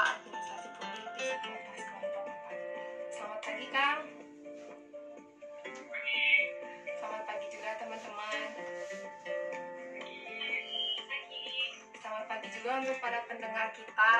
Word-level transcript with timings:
Ketua 0.00 0.16
Administrasi 0.16 0.68
Publik 0.80 1.08
di 1.12 1.24
Sekretaris 1.28 1.84
Kelompok 1.84 2.24
4. 2.24 3.12
Selamat 3.12 3.40
pagi, 3.44 3.66
Kang. 3.68 4.00
Selamat 6.96 7.22
pagi 7.28 7.46
juga, 7.52 7.70
teman-teman. 7.76 8.48
Selamat 12.00 12.24
pagi 12.32 12.48
juga 12.48 12.70
untuk 12.80 12.96
para 12.96 13.18
pendengar 13.28 13.66
kita. 13.76 14.12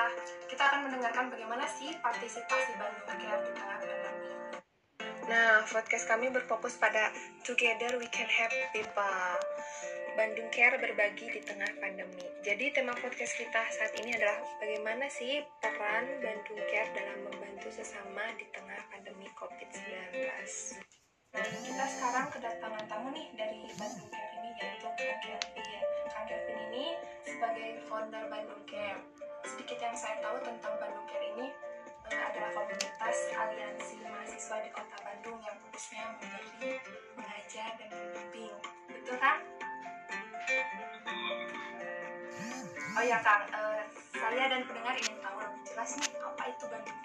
Kita 0.53 0.63
akan 0.69 0.79
mendengarkan 0.85 1.25
bagaimana 1.33 1.65
sih 1.65 1.97
partisipasi 1.97 2.77
Bandung 2.77 3.17
Care 3.17 3.41
di 3.41 3.51
tengah 3.57 3.77
pandemi. 3.81 4.21
Nah, 5.25 5.65
podcast 5.65 6.05
kami 6.05 6.29
berfokus 6.29 6.77
pada 6.77 7.09
Together 7.41 7.97
We 7.97 8.05
Can 8.13 8.29
Help 8.29 8.53
People. 8.69 9.50
Bandung 10.11 10.51
Care 10.51 10.75
berbagi 10.75 11.23
di 11.31 11.39
tengah 11.39 11.71
pandemi. 11.79 12.27
Jadi 12.43 12.75
tema 12.75 12.91
podcast 12.99 13.31
kita 13.31 13.63
saat 13.71 13.95
ini 13.95 14.11
adalah 14.11 14.43
bagaimana 14.59 15.07
sih 15.07 15.39
peran 15.63 16.03
Bandung 16.19 16.59
Care 16.67 16.91
dalam 16.91 17.31
membantu 17.31 17.71
sesama 17.71 18.27
di 18.35 18.43
tengah 18.51 18.75
pandemi 18.91 19.31
COVID-19. 19.39 20.27
Nah, 21.31 21.47
kita 21.63 21.85
sekarang 21.95 22.27
kedatangan 22.27 22.83
tamu 22.91 23.15
nih 23.15 23.27
dari 23.39 23.71
Bandung 23.79 24.09
Care 24.11 24.31
ini 24.35 24.49
yaitu 24.59 24.87
Kang 24.91 25.19
Kelvin. 25.23 25.83
Kang 26.11 26.25
Kelvin 26.27 26.59
ini 26.67 26.85
sebagai 27.23 27.69
founder 27.87 28.23
Bandung 28.27 28.63
Care. 28.67 28.99
Sedikit 29.47 29.79
yang 29.79 29.95
saya 29.95 30.19
tahu 30.19 30.43
tentang 30.43 30.75
Bandung 30.75 31.07
Care 31.07 31.23
ini 31.39 31.47
eh, 32.11 32.19
adalah 32.19 32.51
komunitas 32.51 33.17
aliansi 33.31 33.95
mahasiswa 34.03 34.59
di 34.59 34.69
kota 34.75 34.97
Bandung 35.07 35.39
yang 35.39 35.55
khususnya 35.71 36.03
menjadi 36.19 36.83
mengajar, 37.15 37.69
dan 37.79 37.89
membimbing. 37.95 38.55
Betul 38.91 39.15
kan? 39.15 39.39
oh 42.97 43.03
ya 43.03 43.17
Kak. 43.23 43.47
uh, 43.55 43.79
eh, 43.79 43.83
saya 44.11 44.45
dan 44.51 44.61
pendengar 44.67 44.95
ingin 44.99 45.17
tahu 45.23 45.37
lebih 45.39 45.61
jelas 45.63 45.89
nih 45.95 46.11
apa 46.19 46.43
itu 46.51 46.65
banding 46.67 46.99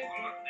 Thank 0.00 0.12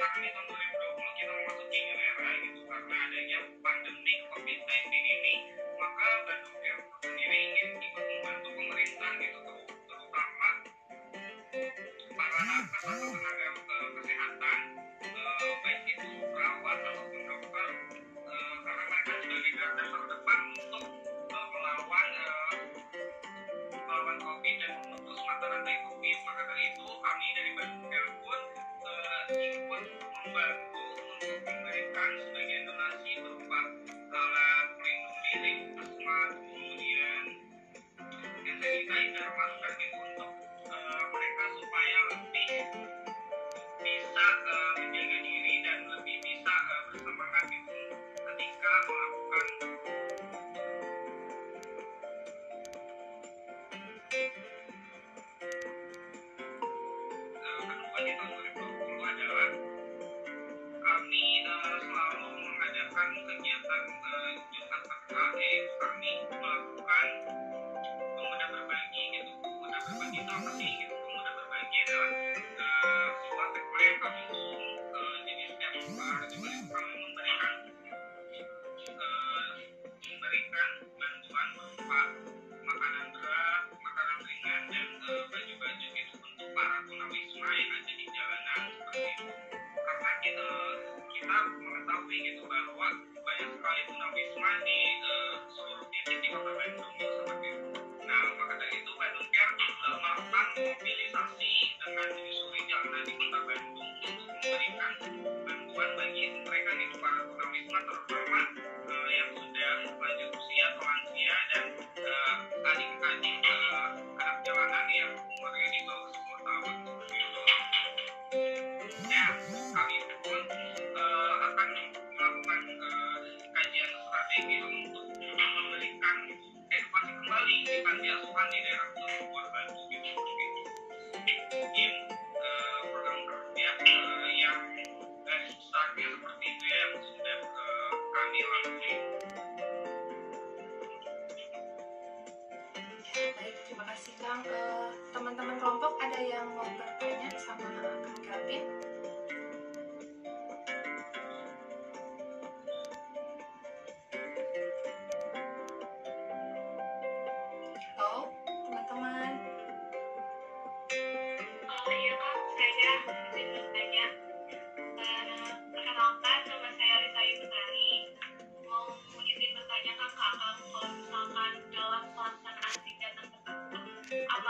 tepat 0.00 0.16
di 0.16 0.32
tahun 0.32 0.48
2020 0.48 1.12
kita 1.20 1.28
memasuki 1.28 1.76
new 1.84 1.96
era 2.00 2.30
gitu 2.40 2.60
karena 2.64 2.96
adanya 3.04 3.38
pandemi 3.60 4.14
COVID-19 4.32 4.92
ini 4.96 5.34
maka 5.76 6.08
Bandung 6.24 6.56
Airport 6.56 7.00
sendiri 7.04 7.40
ingin 7.52 7.68
ikut 7.84 8.04
membantu 8.08 8.48
pemerintah 8.56 9.10
gitu 9.20 9.38
terutama 9.68 10.48
para 12.16 12.40
tenaga 12.80 13.39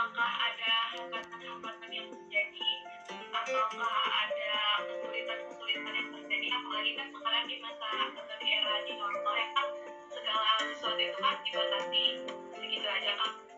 apakah 0.00 0.32
ada 0.32 0.72
hambatan-hambatan 0.96 1.90
yang 1.92 2.08
terjadi? 2.08 2.72
Ataukah 3.36 3.96
ada 4.08 4.56
kesulitan-kesulitan 4.88 5.92
yang 5.92 6.08
terjadi? 6.16 6.46
Apalagi 6.56 6.90
kan 6.96 7.08
sekarang 7.12 7.44
di 7.44 7.56
masa 7.60 7.88
atau 8.16 8.36
di 8.40 8.48
era 8.48 8.74
di 8.88 8.92
normal 8.96 9.34
ya 9.36 9.46
kan 9.52 9.68
segala 10.08 10.50
sesuatu 10.72 11.00
itu 11.04 11.18
kan 11.20 11.36
dibatasi. 11.44 12.04
Segitu 12.56 12.88
aja 12.88 13.12
kan 13.12 13.49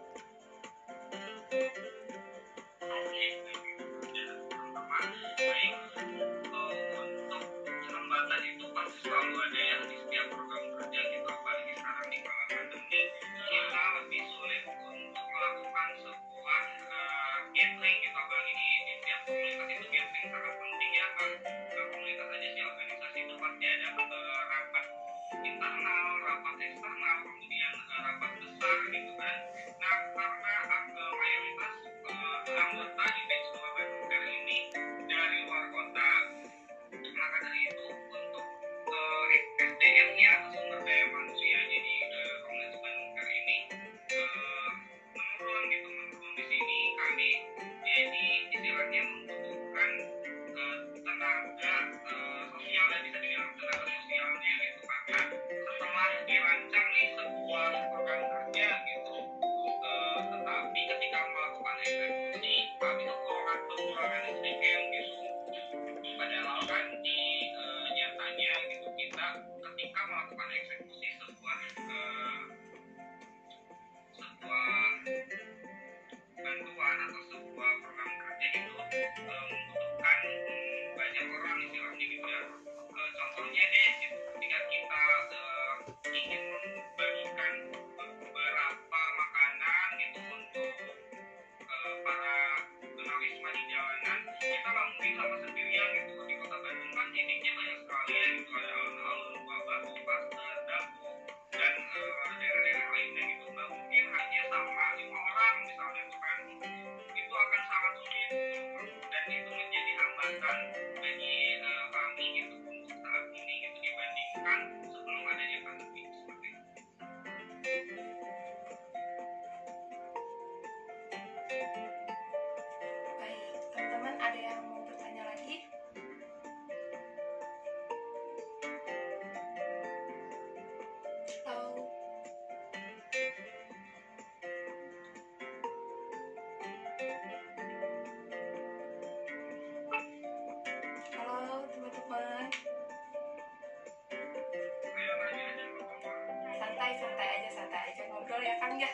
santai 146.83 146.99
santai 146.99 147.29
aja 147.39 147.51
santai 147.55 147.95
aja 147.95 148.03
ngobrol 148.11 148.43
ya 148.43 148.59
kang 148.59 148.75
ya 148.75 148.91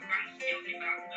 Thank 0.00 0.40
you. 0.40 1.11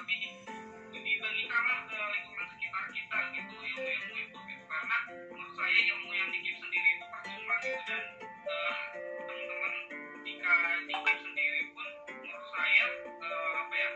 tapi 0.00 0.16
lebih 0.96 1.14
bagikanlah 1.20 1.84
ke 1.84 1.98
lingkungan 2.00 2.46
sekitar 2.56 2.84
kita 2.88 3.18
gitu 3.36 3.52
ilmu-ilmu 3.52 4.14
itu 4.16 4.38
gitu. 4.48 4.64
Karena 4.64 4.96
menurut 5.28 5.52
saya 5.60 5.76
ilmu 5.92 6.10
yang 6.16 6.28
dikip 6.32 6.56
sendiri 6.56 6.88
itu 6.96 7.04
percuma 7.04 7.54
gitu. 7.60 7.80
Dan 7.84 8.02
uh, 8.48 8.74
teman-teman 9.28 9.74
jika 10.24 10.54
dikip 10.88 11.16
sendiri 11.20 11.60
pun 11.76 11.88
menurut 12.16 12.46
saya 12.48 12.84
uh, 13.12 13.52
apa 13.60 13.74
ya 13.76 13.90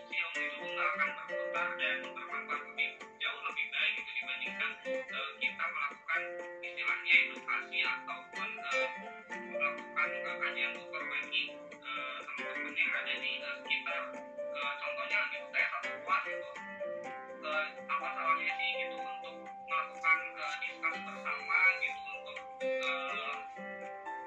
si 0.00 0.14
ilmu 0.16 0.40
itu 0.48 0.60
nggak 0.64 0.88
akan 0.96 1.08
berputar 1.12 1.68
dan 1.76 1.96
bermanfaat 2.08 2.62
lebih 2.64 2.90
jauh 3.20 3.40
lebih 3.52 3.66
baik 3.68 3.92
gitu 4.00 4.10
dibandingkan 4.16 4.70
uh, 5.12 5.30
kita 5.44 5.64
melakukan 5.68 6.20
istilahnya 6.64 7.14
edukasi 7.28 7.78
ataupun 7.84 8.48
uh, 8.64 8.88
melakukan 9.28 10.08
uh, 10.24 10.36
kajian 10.40 10.72
superwenti 10.72 11.42
uh, 11.84 12.18
teman-teman 12.32 12.72
yang 12.72 12.92
ada 12.96 13.12
di 13.20 13.32
uh, 13.44 13.54
sekitar. 13.60 14.39
Eh, 14.60 14.74
contohnya 14.76 15.20
gitu 15.32 15.46
saya 15.56 15.66
satu 15.72 15.88
kelas 16.04 16.24
itu 16.28 16.48
ke 17.40 17.54
apa 17.88 18.06
salahnya 18.12 18.52
sih 18.60 18.70
gitu 18.76 18.96
untuk 19.00 19.34
melakukan 19.64 20.18
e, 20.36 20.44
diskus 20.60 20.96
bersama 21.00 21.58
gitu 21.80 22.00
untuk 22.12 22.36
ke 22.60 22.68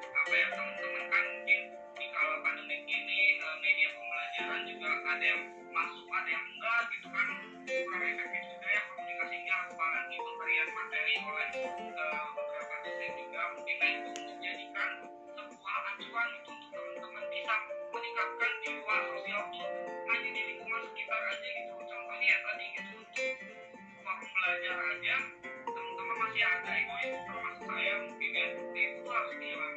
apa 0.10 0.34
ya 0.34 0.48
teman-teman 0.50 1.04
kan 1.14 1.24
mungkin 1.38 1.62
di 2.02 2.06
kala 2.10 2.36
pandemi 2.42 2.78
ini 2.82 3.20
media 3.62 3.90
pembelajaran 3.94 4.62
juga 4.66 4.90
ada 5.06 5.22
yang 5.22 5.42
masuk 5.70 6.06
ada 6.10 6.30
yang 6.34 6.46
enggak 6.50 6.82
gitu 6.98 7.08
kan. 7.14 7.28
Kurang 7.70 8.04
efektif 8.18 8.44
juga 8.58 8.68
ya 8.74 8.82
komunikasinya 8.90 9.56
apalagi 9.70 10.16
pemberian 10.18 10.70
materi 10.74 11.14
oleh 11.22 11.48
ke 11.54 11.62
beberapa 12.34 12.76
dosen 12.82 13.12
juga 13.22 13.42
mungkin 13.54 13.76
nah 13.78 13.90
itu 13.94 14.10
untuk 14.18 14.38
jadikan 14.42 14.90
sebuah 15.30 15.78
acuan 15.94 16.28
gitu 16.42 16.50
untuk 16.58 16.70
teman-teman 16.74 17.24
bisa 17.30 17.56
meningkatkan 17.94 18.52
jiwa 18.66 18.96
sosial 19.14 19.44
aja 21.14 21.48
gitu 21.48 21.74
contohnya 21.78 22.28
ya, 22.28 22.38
tadi 22.42 22.66
gitu 22.74 22.92
untuk 22.98 23.30
forum 24.04 24.30
belajar 24.34 24.76
aja 24.78 25.16
teman-teman 25.68 26.16
masih 26.28 26.44
ada 26.44 26.70
egois 26.74 27.14
termasuk 27.28 27.66
saya 27.70 27.94
mungkin 28.02 28.30
ya 28.34 28.48
itu 28.74 29.02
harus 29.06 29.34
dihilang 29.38 29.76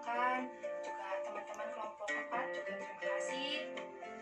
diluangkan. 0.00 0.40
Juga 0.80 1.06
teman-teman 1.24 1.68
kelompok 1.76 2.08
4 2.08 2.56
juga 2.56 2.72
terima 2.80 2.96
kasih. 3.04 3.52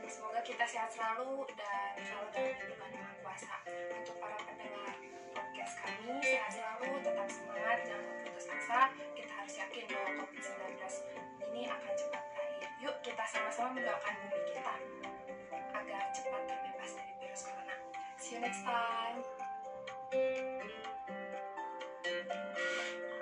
Semoga 0.08 0.40
kita 0.40 0.64
sehat 0.64 0.90
selalu 0.90 1.44
dan 1.54 1.92
selalu 2.00 2.28
dalam 2.32 2.52
lindungan 2.58 2.90
Yang 2.96 3.16
Kuasa. 3.22 3.54
Untuk 3.94 4.16
para 4.18 4.36
pendengar 4.42 4.92
podcast 5.36 5.74
kami, 5.84 6.16
sehat 6.24 6.50
selalu, 6.50 6.90
tetap 7.04 7.28
semangat, 7.28 7.78
jangan 7.84 8.14
putus 8.24 8.46
asa. 8.48 8.80
Kita 9.14 9.32
harus 9.36 9.54
yakin 9.54 9.84
bahwa 9.92 10.10
COVID-19 10.24 10.80
ini 11.52 11.62
akan 11.68 11.92
cepat 11.94 12.22
berakhir. 12.32 12.68
Yuk 12.82 12.96
kita 13.04 13.24
sama-sama 13.28 13.70
mendoakan 13.76 14.14
bumi 14.26 14.40
kita 14.50 14.74
agar 15.76 16.02
cepat 16.10 16.42
terbebas 16.48 16.90
dari 16.96 17.12
virus 17.22 17.42
corona. 17.44 17.76
See 18.16 18.34
you 18.34 18.40
next 18.42 18.64
time. 18.64 19.20